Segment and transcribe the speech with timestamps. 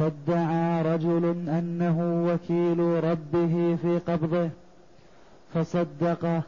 [0.00, 4.50] فادعى رجل أنه وكيل ربه في قبضه
[5.54, 6.42] فصدقه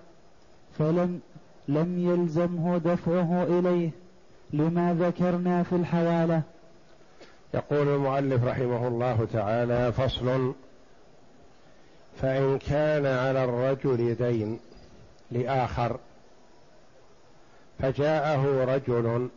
[0.79, 1.21] فلم
[1.69, 3.91] لم يلزمه دفعه إليه
[4.53, 6.43] لما ذكرنا في الحوالة.
[7.55, 10.55] يقول المؤلف رحمه الله تعالى فصل
[12.17, 14.61] فإن كان على الرجل دين
[15.31, 15.97] لآخر
[17.79, 19.29] فجاءه رجل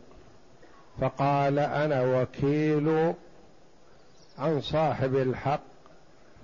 [1.00, 3.14] فقال أنا وكيل
[4.38, 5.62] عن صاحب الحق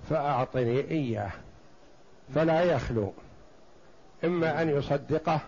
[0.09, 1.31] فأعطني إياه
[2.35, 3.13] فلا يخلو.
[4.23, 5.39] إما أن يصدقه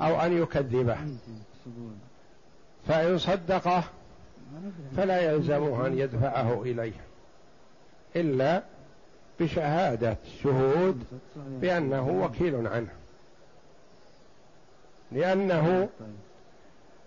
[0.00, 0.96] أو أن يكذبه.
[2.88, 3.84] فإن صدقه
[4.96, 7.00] فلا يلزمه أن يدفعه إليه
[8.16, 8.62] إلا
[9.40, 11.04] بشهادة شهود
[11.36, 12.92] بأنه وكيل عنه.
[15.12, 15.88] لأنه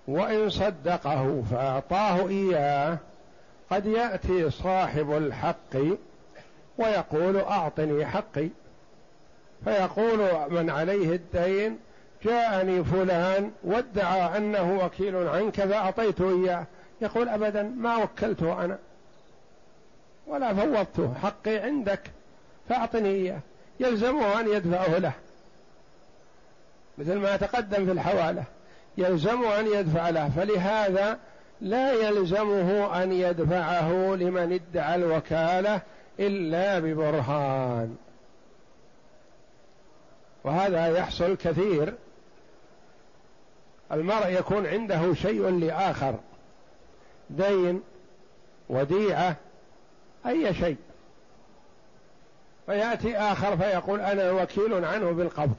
[0.07, 2.97] وإن صدقه فأعطاه إياه
[3.71, 5.77] قد يأتي صاحب الحق
[6.77, 8.49] ويقول أعطني حقي.
[9.63, 10.19] فيقول
[10.49, 11.79] من عليه الدين
[12.25, 16.65] جاءني فلان وادعى أنه وكيل عنك فاعطيته إياه.
[17.01, 18.77] يقول ابدا ما وكلته أنا
[20.27, 22.01] ولا فوضته حقي عندك
[22.69, 23.39] فأعطني إياه.
[23.79, 25.13] يلزمه أن يدفعه له.
[26.97, 28.43] مثل ما تقدم في الحوالة
[28.97, 30.29] يلزم أن يدفع له.
[30.29, 31.19] فلهذا
[31.61, 35.81] لا يلزمه أن يدفعه لمن ادعى الوكالة
[36.19, 37.97] إلا ببرهان.
[40.43, 41.93] وهذا يحصل كثير.
[43.91, 46.15] المرء يكون عنده شيء لآخر
[47.29, 47.81] دين
[48.69, 49.35] وديعة
[50.25, 50.77] أي شيء.
[52.65, 55.55] فيأتي آخر فيقول أنا وكيل عنه بالقبض.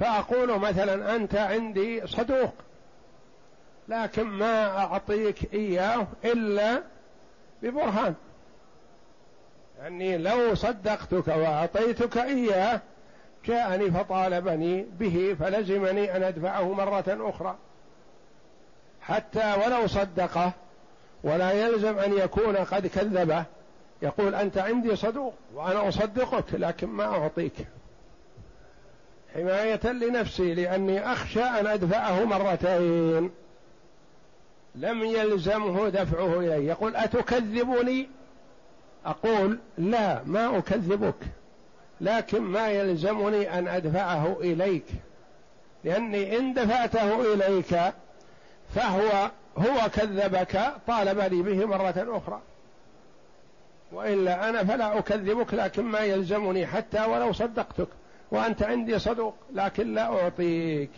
[0.00, 2.54] فأقول مثلا أنت عندي صدوق.
[3.88, 6.82] لكن ما أعطيك إياه إلا
[7.62, 8.14] ببرهان.
[9.78, 12.80] يعني لو صدقتك وأعطيتك إياه
[13.44, 17.56] جاءني فطالبني به فلزمني أن أدفعه مرة أخرى.
[19.00, 20.52] حتى ولو صدقه
[21.24, 23.44] ولا يلزم أن يكون قد كذبه.
[24.02, 27.66] يقول أنت عندي صدوق وأنا أصدقك لكن ما أعطيك.
[29.34, 33.30] حماية لنفسي لأني أخشى أن أدفعه مرتين.
[34.76, 36.68] لم يلزمه دفعه إليه.
[36.68, 38.08] يقول أتكذبني؟
[39.06, 41.14] أقول لا ما أكذبك.
[42.00, 44.86] لكن ما يلزمني أن أدفعه إليك.
[45.84, 47.78] لأني إن دفعته إليك
[48.74, 52.40] فهو هو كذبك طالب لي به مرة أخرى.
[53.92, 57.88] وإلا أنا فلا أكذبك لكن ما يلزمني حتى ولو صدقتك.
[58.30, 60.90] وأنت عندي صدوق لكن لا أعطيك.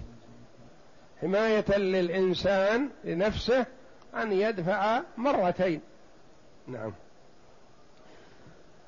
[1.21, 3.67] حماية للإنسان لنفسه
[4.15, 5.81] أن يدفع مرتين.
[6.69, 6.93] نعم.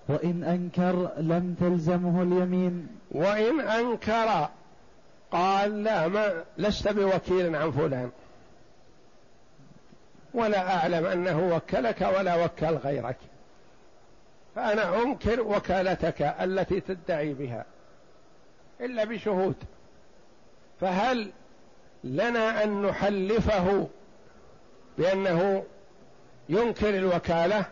[0.09, 2.89] وإن أنكر لم تلزمه اليمين.
[3.11, 4.49] وإن أنكر
[5.31, 8.11] قال لا ما لست بوكيل عن فلان.
[10.35, 13.17] ولا أعلم أنه وكلك ولا وكل غيرك.
[14.55, 17.65] فأنا أنكر وكالتك التي تدعي بها.
[18.81, 19.57] إلا بشهود.
[20.81, 21.33] فهل
[22.05, 23.89] لنا أن نحلفه
[24.99, 25.65] بأنه
[26.49, 27.65] ينكر الوكالة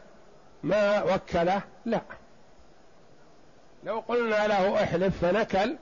[0.62, 2.00] ما وكله لا.
[3.84, 5.76] لو قلنا له احلف فنكل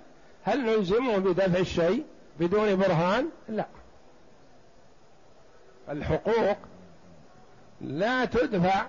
[0.45, 2.05] هل نلزمه بدفع الشيء
[2.41, 3.67] بدون برهان؟ لا.
[5.89, 6.57] الحقوق
[7.81, 8.87] لا تدفع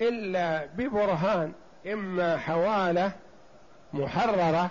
[0.00, 1.52] إلا ببرهان
[1.86, 3.12] إما حوالة
[3.92, 4.70] محررة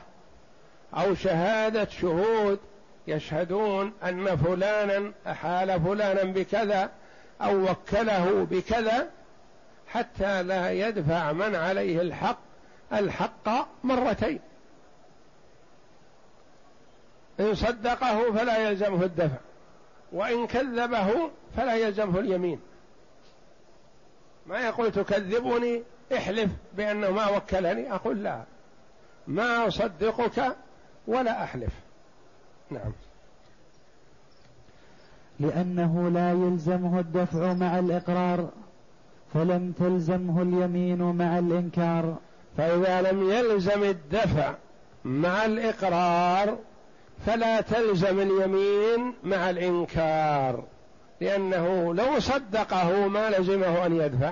[0.94, 2.60] أو شهادة شهود
[3.08, 6.90] يشهدون أن فلانا أحال فلانا بكذا
[7.42, 9.10] أو وكله بكذا
[9.88, 12.40] حتى لا يدفع من عليه الحق
[12.94, 13.50] الحق
[13.84, 14.40] مرتين.
[17.40, 19.38] إن صدقه فلا يلزمه الدفع
[20.12, 22.60] وإن كذبه فلا يلزمه اليمين.
[24.46, 25.84] ما يقول تكذبني
[26.14, 28.44] احلف بأنه ما وكلني أقول لا.
[29.28, 30.56] ما أصدقك
[31.08, 31.74] ولا أحلف.
[32.72, 32.92] نعم.
[35.40, 38.50] لأنه لا يلزمه الدفع مع الإقرار
[39.34, 42.18] فلم تلزمه اليمين مع الإنكار.
[42.58, 44.54] فإذا لم يلزم الدفع
[45.06, 46.58] مع الإقرار
[47.26, 50.64] فلا تلزم اليمين مع الإنكار.
[51.22, 54.32] لأنه لو صدقه ما لزمه أن يدفع.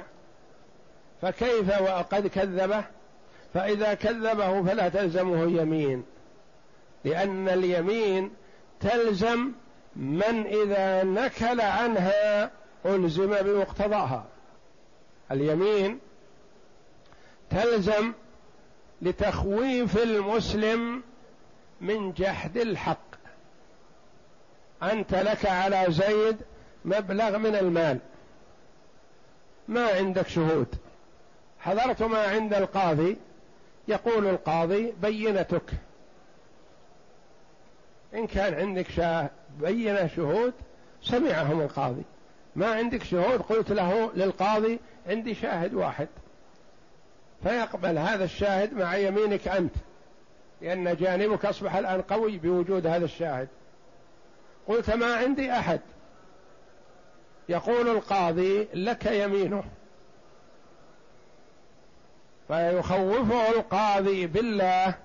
[1.21, 2.83] فكيف وقد كذبه؟
[3.53, 6.03] فإذا كذبه فلا تلزمه يمين
[7.06, 8.31] لأن اليمين
[8.80, 9.51] تلزم
[9.96, 12.51] من إذا نكل عنها
[12.86, 14.25] ألزم بمقتضاها.
[15.31, 16.00] اليمين
[17.50, 18.13] تلزم
[19.01, 21.04] لتخويف المسلم
[21.81, 23.10] من جحد الحق.
[24.84, 26.38] أنت لك على زيد
[26.86, 28.00] مبلغ من المال.
[29.68, 30.75] ما عندك شهود.
[31.60, 33.18] حضرت ما عند القاضي
[33.88, 35.74] يقول القاضي بينتك.
[38.13, 39.29] إن كان عندك شاه
[39.59, 40.53] بينة شهود
[41.01, 42.03] سمعهم القاضي.
[42.56, 46.07] ما عندك شهود قلت له للقاضي عندي شاهد واحد.
[47.44, 49.73] فيقبل هذا الشاهد مع يمينك أنت
[50.61, 53.47] لأن جانبك أصبح الآن قوي بوجود هذا الشاهد.
[54.67, 55.79] قلت ما عندي أحد.
[57.50, 59.63] يقول القاضي لك يمينه.
[62.47, 64.95] فيخوفه القاضي بالله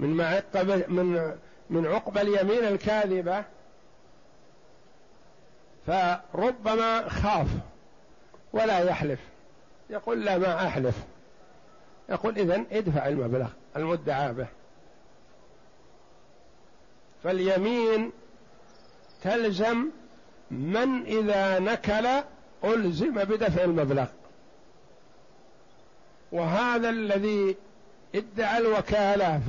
[0.00, 1.36] من معقب من
[1.70, 3.44] من عقب اليمين الكاذبة
[5.86, 7.48] فربما خاف
[8.52, 9.20] ولا يحلف
[9.90, 10.94] يقول لا ما أحلف.
[12.08, 14.46] يقول إذن ادفع المبلغ المدعى به.
[17.24, 18.12] فاليمين
[19.22, 19.90] تلزم
[20.50, 22.06] من إذا نكل
[22.64, 24.06] ألزم بدفع المبلغ.
[26.32, 27.56] وهذا الذي
[28.14, 29.40] ادعى الوكالة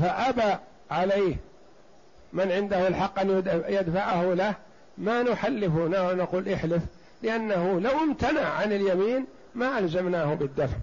[0.00, 0.56] فأبى
[0.90, 1.36] عليه.
[2.32, 4.54] من عنده الحق أن يدفعه له
[4.98, 6.82] ما نحلفه نقول احلف
[7.22, 10.76] لأنه لو امتنع عن اليمين ما ألزمناه بالدفع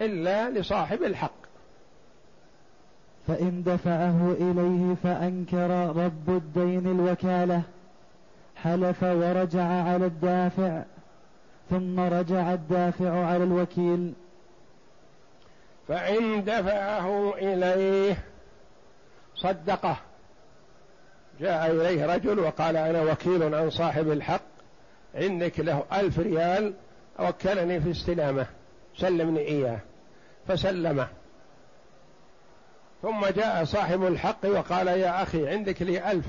[0.00, 1.46] إلا لصاحب الحق.
[3.28, 7.62] فإن دفعه إليه فأنكر رب الدين الوكالة
[8.56, 10.82] حلف ورجع على الدافع
[11.70, 14.12] ثم رجع الدافع على الوكيل.
[15.88, 18.16] فإن دفعه إليه
[19.36, 19.96] صدقه.
[21.40, 24.42] جاء إليه رجل وقال أنا وكيل عن صاحب الحق
[25.14, 26.74] عندك له ألف ريال
[27.18, 28.46] وكلني في استلامه
[28.96, 29.78] سلمني إياه.
[30.48, 31.08] فسلمه.
[33.02, 36.26] ثم جاء صاحب الحق وقال يا أخي عندك لي ألف.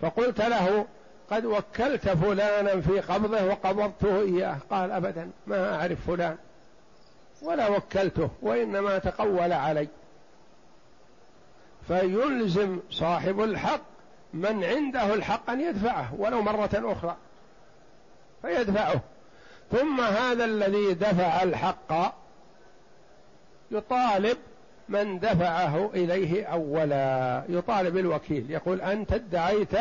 [0.00, 0.86] فقلت له
[1.30, 4.56] قد وكلت فلانا في قبضه وقبضته إياه.
[4.70, 6.36] قال أبدا ما أعرف فلان
[7.42, 9.88] ولا وكلته وإنما تقول علي.
[11.88, 13.80] فيلزم صاحب الحق
[14.34, 17.16] من عنده الحق أن يدفعه ولو مرة أخرى
[18.42, 19.00] فيدفعه.
[19.72, 22.14] ثم هذا الذي دفع الحق
[23.70, 24.36] يطالب
[24.88, 29.74] من دفعه إليه أولا يطالب الوكيل يقول أنت ادعيت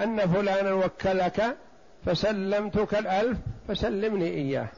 [0.00, 1.56] أن فلانا وكلك
[2.06, 3.38] فسلمتك الألف
[3.68, 4.68] فسلمني إياه.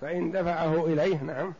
[0.00, 1.54] فإن دفعه إليه نعم.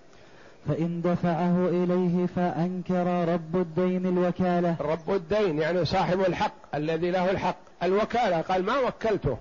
[0.69, 4.77] فإن دفعه إليه فأنكر رب الدين الوكالة.
[4.81, 7.57] رب الدين يعني صاحب الحق الذي له الحق.
[7.83, 9.39] الوكالة قال ما وكلته.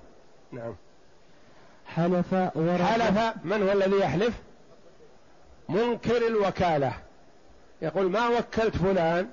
[0.52, 0.76] نعم.
[1.86, 2.82] حلف ورد.
[2.82, 4.34] حلف من هو الذي يحلف؟
[5.70, 6.94] منكر الوكالة.
[7.82, 9.28] يقول ما وكلت فلان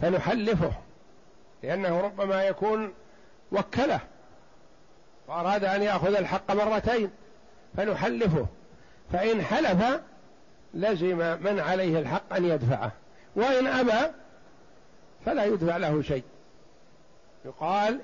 [0.00, 0.72] فنحلفه
[1.62, 2.92] لأنه ربما يكون
[3.52, 4.00] وكله.
[5.28, 7.10] وأراد أن يأخذ الحق مرتين
[7.76, 8.46] فنحلفه.
[9.12, 10.00] فإن حلف
[10.74, 12.92] لزم من عليه الحق أن يدفعه.
[13.36, 14.12] وإن أبى
[15.26, 16.24] فلا يدفع له شيء.
[17.44, 18.00] يقال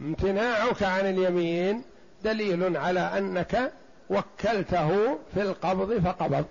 [0.00, 1.82] امتناعك عن اليمين
[2.24, 3.72] دليل على أنك
[4.10, 6.44] وكلته في القبض فقبض.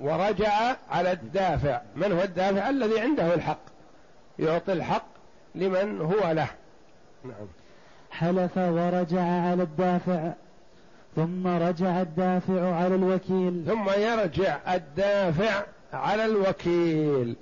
[0.00, 1.80] ورجع على الدافع.
[1.96, 3.60] من هو الدافع؟ الذي عنده الحق.
[4.38, 5.06] يعطي الحق
[5.54, 6.48] لمن هو له.
[7.24, 7.46] نعم.
[8.10, 10.32] حلف ورجع على الدافع.
[11.16, 13.64] ثم رجع الدافع على الوكيل.
[13.66, 17.36] ثم يرجع الدافع على الوكيل.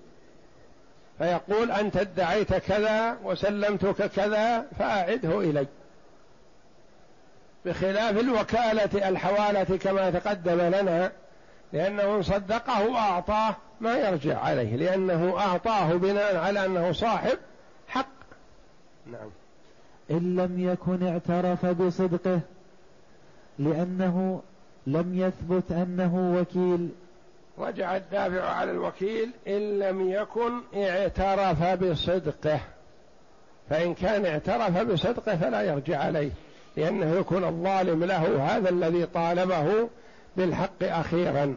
[1.18, 5.66] فيقول أنت ادعيت كذا وسلمتك كذا فأعده إلي.
[7.64, 11.12] بخلاف الوكالة الحوالة كما تقدم لنا
[11.72, 17.38] لأنه إن صدقه وأعطاه ما يرجع عليه لأنه أعطاه بناء على أنه صاحب
[17.88, 18.06] حق.
[19.06, 19.30] نعم.
[20.10, 22.40] إن لم يكن اعترف بصدقه
[23.58, 24.42] لأنه
[24.86, 26.88] لم يثبت أنه وكيل.
[27.58, 29.30] رجع الدافع على الوكيل.
[29.48, 32.60] إن لم يكن اعترف بصدقه.
[33.70, 36.30] فإن كان اعترف بصدقه فلا يرجع عليه
[36.76, 39.88] لأنه يكون الظالم له هذا الذي طالبه
[40.36, 41.56] بالحق أخيرا.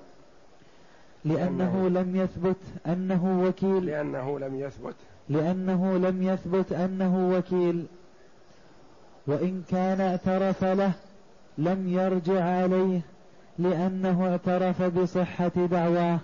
[1.25, 3.85] لأنه لم يثبت أنه وكيل.
[3.85, 4.95] لأنه لم يثبت.
[5.29, 7.85] لأنه لم يثبت أنه وكيل.
[9.27, 10.91] وإن كان اعترف له
[11.57, 13.01] لم يرجع عليه
[13.59, 16.19] لأنه اعترف بصحة دعواه.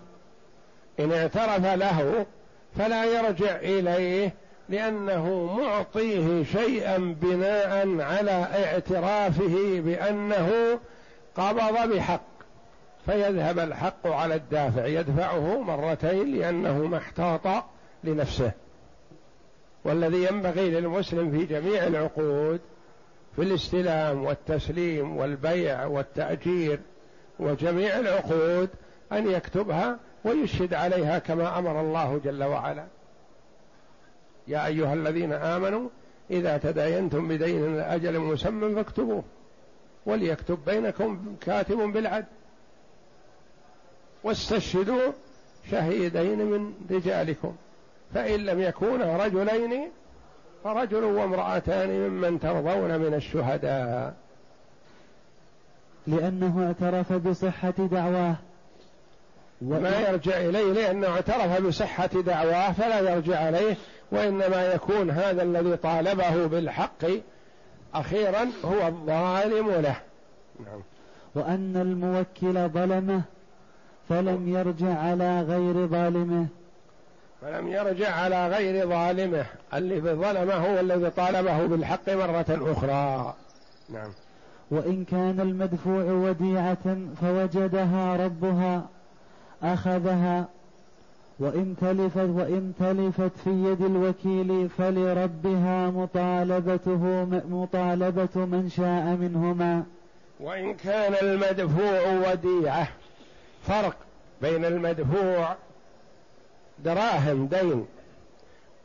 [1.00, 2.26] إن اعترف له
[2.78, 4.34] فلا يرجع إليه
[4.70, 8.32] لأنه معطيه شيئا بناء على
[8.66, 10.80] اعترافه بأنه
[11.36, 12.22] قبض بحق.
[13.06, 17.64] فيذهب الحق على الدافع يدفعه مرتين لأنه ما احتاط
[18.04, 18.52] لنفسه.
[19.86, 22.60] والذي ينبغي للمسلم في جميع العقود
[23.36, 26.80] في الاستلام والتسليم والبيع والتأجير
[27.40, 28.70] وجميع العقود
[29.12, 32.86] أن يكتبها ويشهد عليها كما أمر الله جل وعلا.
[34.48, 35.90] يا أيها الذين آمنوا
[36.32, 39.24] إذا تداينتم بدين أجل مسمى فاكتبوه
[40.06, 42.26] وليكتب بينكم كاتب بالعدل.
[44.24, 45.12] واستشهدوا
[45.72, 47.56] شهيدين من رجالكم
[48.14, 49.92] فإن لم يكونا رجلين
[50.64, 54.14] فرجل وامرأتان ممن ترضون من الشهداء.
[56.08, 58.36] لأنه اعترف بصحة دعواه.
[59.62, 63.76] ما يرجع إليه لأنه اعترف بصحة دعواه فلا يرجع عليه
[64.12, 67.06] وإنما يكون هذا الذي طالبه بالحق
[67.94, 69.96] أخيرا هو الظالم له.
[70.60, 70.82] نعم.
[71.36, 73.22] وأن الموكل ظلمه
[74.10, 76.48] فلم يرجع على غير ظالمه.
[77.42, 79.46] فلم يرجع على غير ظالمه.
[79.74, 83.34] اللي ظلمه هو الذي طالبه بالحق مرة أخرى.
[83.90, 84.10] نعم.
[84.72, 88.90] وإن كان المدفوع وديعة فوجدها ربها
[89.64, 90.46] أخذها.
[91.40, 99.84] وإن تلفت وإن تلفت في يد الوكيل فلربها مطالبته مطالبة من شاء منهما.
[100.40, 102.88] وإن كان المدفوع وديعة
[103.68, 103.96] فرق
[104.42, 105.56] بين المدفوع
[106.84, 107.88] دراهم دين.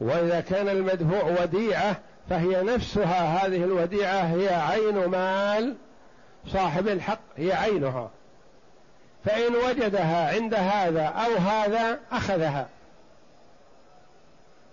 [0.01, 1.97] وإذا كان المدفوع وديعة
[2.31, 5.77] فهي نفسها هذه الوديعة هي عين مال
[6.47, 8.11] صاحب الحق هي عينها.
[9.25, 12.69] فإن وجدها عند هذا أو هذا أخذها.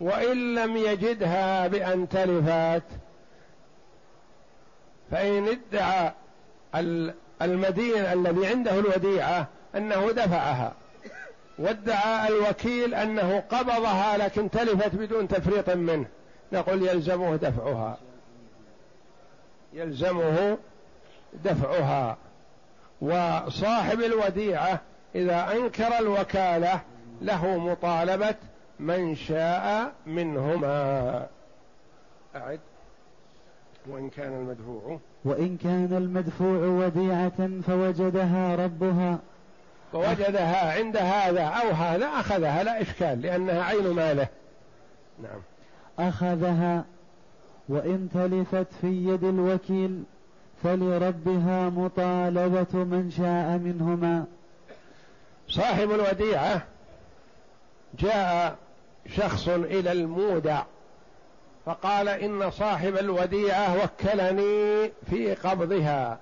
[0.02, 2.84] وإن لم يجدها بأن تلفت
[5.12, 6.12] فإن ادعى
[7.42, 10.74] المدين الذي عنده الوديعة أنه دفعها.
[11.60, 16.06] وادعى الوكيل أنه قبضها لكن تلفت بدون تفريط منه.
[16.54, 17.98] نقول يلزمه دفعها.
[19.74, 20.58] يلزمه
[21.46, 22.18] دفعها.
[23.02, 24.82] وصاحب الوديعة
[25.16, 26.82] إذا أنكر الوكالة
[27.22, 28.36] له مطالبة
[28.80, 31.28] من شاء منهما.
[32.36, 32.60] أعد.
[33.88, 35.00] وإن كان المدفوع.
[35.26, 39.20] وإن كان المدفوع وديعة فوجدها ربها.
[39.94, 44.28] فوجدها عند هذا أو هذا أخذها لا إشكال لأنها عين ماله.
[45.24, 45.42] نعم.
[46.00, 46.86] أخذها
[47.70, 50.04] وإن تلفت في يد الوكيل
[50.64, 54.26] فلربها مطالبة من شاء منهما.
[55.48, 56.62] صاحب الوديعة
[58.00, 58.56] جاء
[59.16, 60.64] شخص إلى المودع
[61.66, 66.20] فقال إن صاحب الوديعة وكلني في قبضها.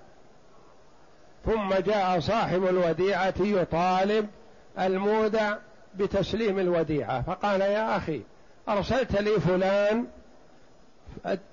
[1.45, 4.27] ثم جاء صاحب الوديعة يطالب
[4.79, 5.55] المودع
[5.95, 8.21] بتسليم الوديعة فقال يا أخي
[8.69, 10.05] أرسلت لي فلان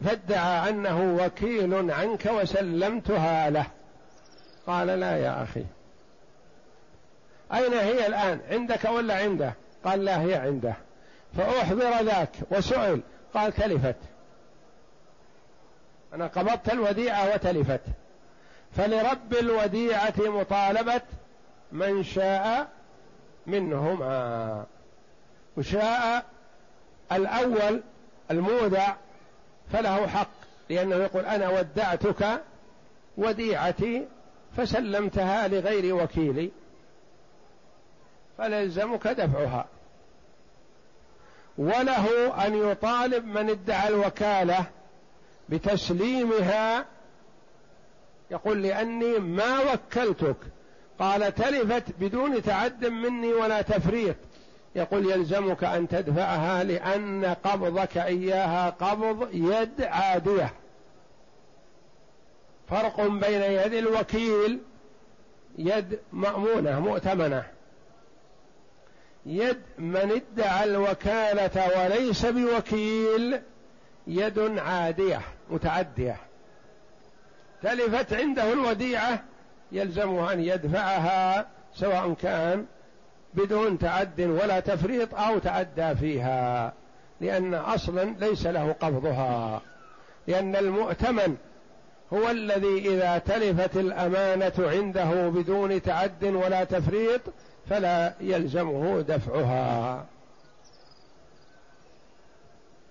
[0.04, 3.66] فادعى أنه وكيل عنك وسلمتها له.
[4.66, 5.64] قال لا يا أخي.
[7.54, 9.52] أين هي الآن؟ عندك ولا عنده؟
[9.84, 10.74] قال لا هي عنده.
[11.36, 13.00] فأحضر ذاك وسئل
[13.34, 13.96] قال تلفت.
[16.14, 17.80] أنا قبضت الوديعة وتلفت.
[18.78, 21.00] فلرب الوديعة مطالبة
[21.72, 22.68] من شاء
[23.46, 24.66] منهما.
[25.56, 26.24] وشاء
[27.12, 27.82] الأول
[28.30, 28.94] المودع
[29.72, 30.30] فله حق
[30.70, 32.42] لأنه يقول أنا ودعتك
[33.16, 34.06] وديعتي
[34.56, 36.50] فسلمتها لغير وكيلي
[38.38, 39.66] فلزمك دفعها.
[41.58, 44.66] وله أن يطالب من ادعى الوكالة
[45.48, 46.84] بتسليمها
[48.30, 50.36] يقول لأني ما وكلتك.
[50.98, 54.16] قال تلفت بدون تعد مني ولا تفريط.
[54.74, 60.52] يقول يلزمك أن تدفعها لأن قبضك إياها قبض يد عادية.
[62.68, 64.60] فرق بين يد الوكيل
[65.58, 67.44] يد مأمونة مؤتمنة.
[69.26, 73.40] يد من ادعى الوكالة وليس بوكيل
[74.06, 75.20] يد عادية
[75.50, 76.16] متعدية.
[77.62, 79.22] تلفت عنده الوديعة
[79.72, 82.66] يلزمه أن يدفعها سواء كان
[83.34, 86.72] بدون تعد ولا تفريط أو تعدى فيها
[87.20, 89.62] لأن أصلا ليس له قبضها
[90.26, 91.36] لأن المؤتمن
[92.12, 97.20] هو الذي إذا تلفت الأمانة عنده بدون تعد ولا تفريط
[97.70, 100.04] فلا يلزمه دفعها.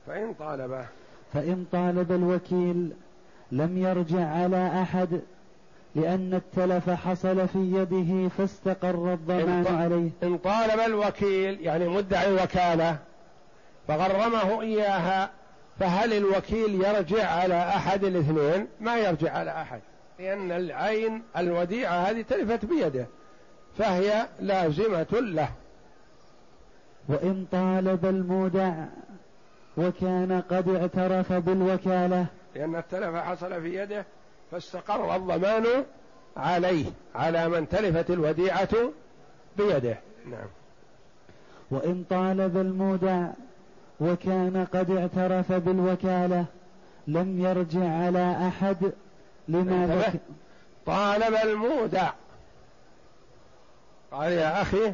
[0.07, 0.85] فإن طالب
[1.33, 2.93] فإن طالب الوكيل
[3.51, 5.21] لم يرجع على أحد
[5.95, 10.09] لأن التلف حصل في يده فاستقر الضمان عليه.
[10.23, 12.97] إن طالب الوكيل يعني مدعي الوكالة
[13.87, 15.29] فغرمه إياها
[15.79, 19.81] فهل الوكيل يرجع على أحد الاثنين؟ ما يرجع على أحد
[20.19, 23.07] لأن العين الوديعة هذه تلفت بيده
[23.77, 25.49] فهي لازمة له.
[27.09, 28.73] وإن طالب المودع
[29.77, 32.25] وكان قد اعترف بالوكالة
[32.57, 34.05] لأن التلف حصل في يده
[34.51, 35.65] فاستقر الضمان
[36.37, 36.85] عليه
[37.15, 38.69] على من تلفت الوديعة
[39.57, 39.97] بيده.
[40.25, 40.47] نعم.
[41.71, 43.27] وإن طالب المودع
[43.99, 46.45] وكان قد اعترف بالوكالة
[47.07, 48.93] لم يرجع على أحد
[49.47, 50.19] لما ذكر
[50.85, 52.09] طالب المودع.
[54.11, 54.93] قال يا أخي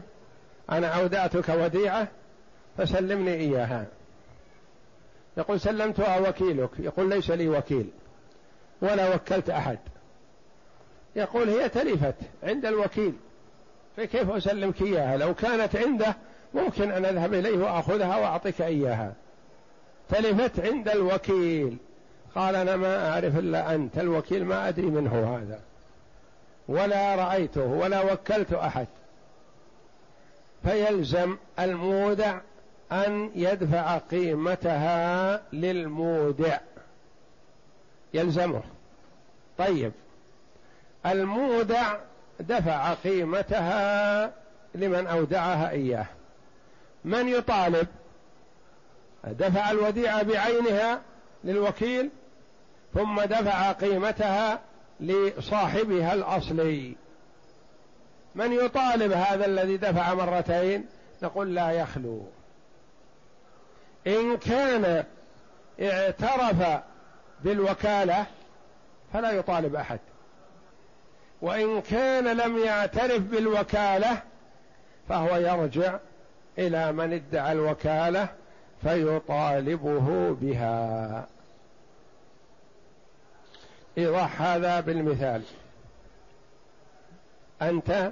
[0.70, 2.08] أنا أودعتك وديعة
[2.78, 3.86] فسلمني إياها.
[5.38, 7.90] يقول سلمتها وكيلك يقول ليس لي وكيل.
[8.82, 9.80] ولا وكلت أحد.
[11.16, 13.14] يقول هي تلفت عند الوكيل.
[13.98, 16.16] فكيف أسلمك إياها؟ لو كانت عنده
[16.54, 19.14] ممكن أن أذهب إليه وأخذها وأعطيك إياها.
[20.10, 21.78] تلفت عند الوكيل.
[22.36, 23.98] قال أنا ما أعرف إلا أنت.
[23.98, 25.60] الوكيل ما أدري منه هذا.
[26.68, 28.88] ولا رأيته ولا وكلت أحد.
[30.64, 32.40] فيلزم المودع
[32.94, 36.60] أن يدفع قيمتها للمودع.
[38.14, 38.62] يلزمه.
[39.58, 39.92] طيب.
[41.06, 41.96] المودع
[42.40, 44.32] دفع قيمتها
[44.76, 46.06] لمن أودعها إياه.
[47.06, 47.88] من يطالب؟
[49.24, 51.02] دفع الوديعة بعينها
[51.44, 52.10] للوكيل
[52.94, 54.60] ثم دفع قيمتها
[55.00, 56.96] لصاحبها الأصلي.
[58.36, 60.86] من يطالب هذا الذي دفع مرتين؟
[61.24, 62.26] نقول لا يخلو.
[64.08, 65.04] إن كان
[65.82, 66.82] اعترف
[67.44, 68.26] بالوكالة
[69.14, 70.00] فلا يطالب أحد.
[71.42, 74.22] وإن كان لم يعترف بالوكالة
[75.10, 76.00] فهو يرجع
[76.58, 78.28] إلى من ادعى الوكالة
[78.84, 81.26] فيطالبه بها.
[83.98, 85.44] إيضاح هذا بالمثال.
[87.62, 88.12] أنت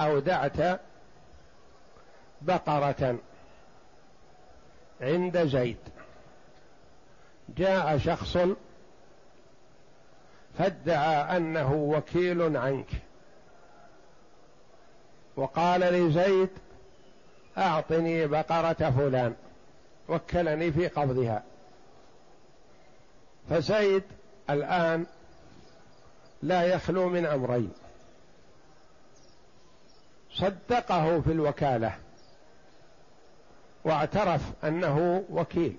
[0.00, 0.80] أودعت
[2.42, 3.18] بقرة
[5.00, 5.76] عند زيد.
[7.56, 8.38] جاء شخص
[10.58, 12.88] فادعى أنه وكيل عنك.
[15.36, 16.48] وقال لزيد
[17.58, 19.34] أعطني بقرة فلان
[20.08, 21.42] وكلني في قبضها.
[23.50, 24.02] فزيد
[24.50, 25.06] الآن
[26.42, 27.72] لا يخلو من أمرين.
[30.34, 31.98] صدقه في الوكالة.
[33.84, 35.76] واعترف أنه وكيل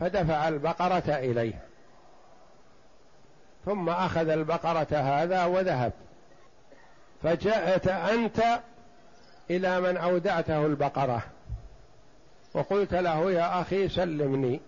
[0.00, 1.62] فدفع البقرة إليه.
[3.64, 5.92] ثم أخذ البقرة هذا وذهب.
[7.22, 8.60] فجاءت أنت
[9.50, 11.22] إلى من أودعته البقرة
[12.54, 14.60] وقلت له يا أخي سلمني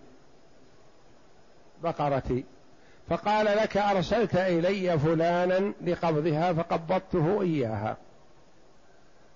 [1.83, 2.43] بقرتي.
[3.09, 7.97] فقال لك أرسلت إلي فلانا لقبضها فقبضته إياها.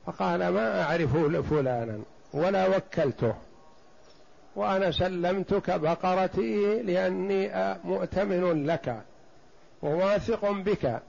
[0.06, 1.18] فقال ما أعرف
[1.50, 2.00] فلانا؟
[2.34, 3.34] ولا وكلته.
[4.56, 7.52] وأنا سلمتك بقرتي لأني
[7.84, 9.02] مؤتمن لك
[9.82, 11.00] وواثق بك.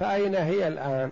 [0.00, 1.10] فأين هي الآن؟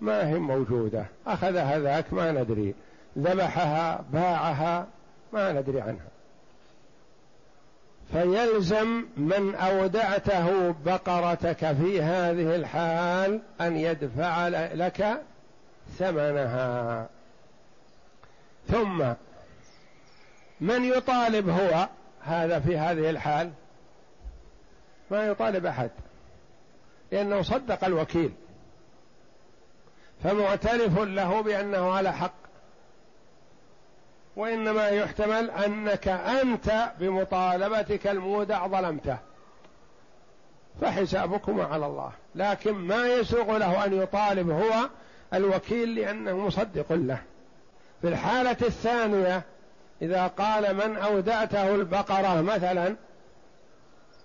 [0.00, 2.74] ما هي موجودة؟ اخذها ذاك ما ندري.
[3.18, 4.86] ذبحها باعها
[5.32, 6.12] ما ندري عنها.
[8.12, 15.22] فيلزم من أودعته بقرتك في هذه الحال أن يدفع لك
[15.98, 17.08] ثمنها.
[18.68, 19.12] ثم
[20.60, 21.88] من يطالب هو
[22.20, 23.50] هذا في هذه الحال
[25.10, 25.90] ما يطالب أحد
[27.12, 28.32] لأنه صدق الوكيل
[30.24, 32.34] فمعترف له بأنه على حق.
[34.36, 39.18] وإنما يحتمل أنك أنت بمطالبتك المودع ظلمته
[40.80, 42.12] فحسابكما على الله.
[42.34, 44.88] لكن ما يسوغ له أن يطالب هو
[45.34, 47.22] الوكيل لأنه مصدق له.
[48.02, 49.42] في الحالة الثانية
[50.02, 52.96] إذا قال من أودعته البقرة مثلا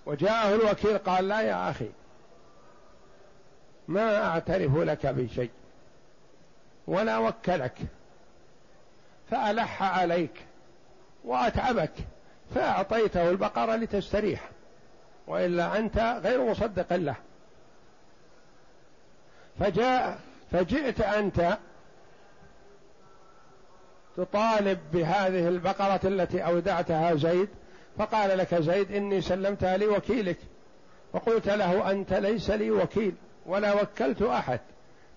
[0.05, 1.89] وجاءه الوكيل قال لا يا أخي
[3.87, 5.51] ما أعترف لك بشيء
[6.87, 7.77] ولا وكلك
[9.31, 10.45] فألح عليك
[11.25, 11.91] وأتعبك
[12.55, 14.49] فأعطيته البقرة لتستريح
[15.27, 17.15] وإلا أنت غير مصدق له.
[19.59, 20.19] فجاء
[20.51, 21.57] فجئت أنت
[24.17, 27.49] تطالب بهذه البقرة التي أودعتها زيد
[27.97, 30.37] فقال لك زيد إني سلمتها لوكيلك
[31.13, 34.59] فقلت له أنت ليس لي وكيل ولا وكلت أحد.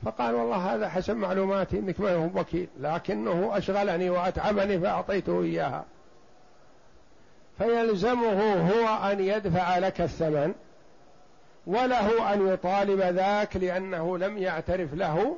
[0.05, 5.85] فقال والله هذا حسب معلوماتي إنك ما هو وكيل لكنه أشغلني وأتعبني فأعطيته إياها.
[7.59, 10.55] فيلزمه هو أن يدفع لك الثمن
[11.67, 15.37] وله أن يطالب ذاك لأنه لم يعترف له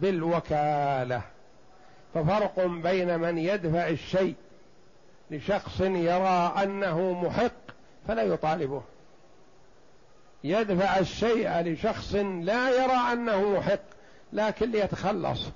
[0.00, 1.22] بالوكالة.
[2.14, 4.34] ففرق بين من يدفع الشيء
[5.30, 7.52] لشخص يرى أنه محق
[8.08, 8.82] فلا يطالبه.
[10.44, 13.80] يدفع الشيء لشخص لا يرى أنه محق
[14.32, 15.48] لكن ليتخلص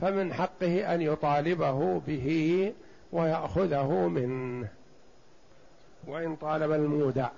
[0.00, 2.72] فمن حقه أن يطالبه به
[3.12, 4.68] ويأخذه منه.
[6.06, 7.28] وإن طالب المودع.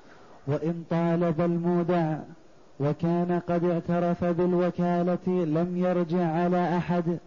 [0.47, 2.17] وإن طالب المودع
[2.81, 7.19] وكان قد اعترف بالوكالة لم يرجع على أحد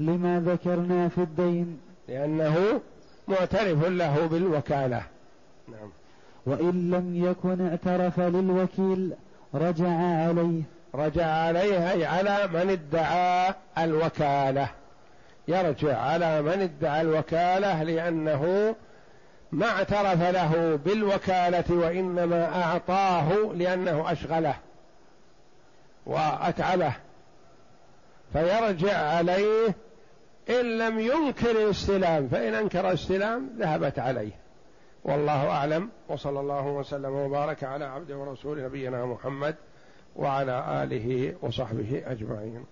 [0.00, 1.80] لما ذكرنا في الدين.
[2.08, 2.80] لأنه
[3.28, 5.02] معترف له بالوكالة.
[5.68, 5.90] نعم.
[6.46, 9.12] وإن لم يكن اعترف للوكيل
[9.54, 10.62] رجع عليه.
[10.94, 14.68] رجع عليه أي على من ادعى الوكالة.
[15.48, 18.74] يرجع على من ادعى الوكالة لأنه
[19.52, 24.54] ما اعترف له بالوكالة وإنما أعطاه لأنه أشغله
[26.06, 26.92] وأتعبه.
[28.32, 29.74] فيرجع عليه
[30.50, 34.32] إن لم ينكر الاستلام فإن أنكر الاستلام ذهبت عليه.
[35.04, 39.54] والله أعلم وصلى الله وسلم وبارك على عبده ورسول نبينا محمد
[40.16, 42.64] وعلى آله وصحبه أجمعين.